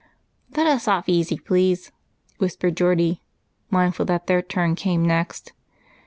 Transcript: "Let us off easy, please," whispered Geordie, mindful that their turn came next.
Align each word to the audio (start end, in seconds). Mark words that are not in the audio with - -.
"Let 0.57 0.65
us 0.65 0.87
off 0.87 1.07
easy, 1.07 1.37
please," 1.37 1.91
whispered 2.39 2.75
Geordie, 2.75 3.21
mindful 3.69 4.07
that 4.07 4.25
their 4.25 4.41
turn 4.41 4.73
came 4.73 5.05
next. 5.05 5.51